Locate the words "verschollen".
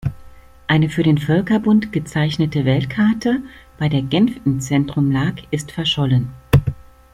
5.71-6.31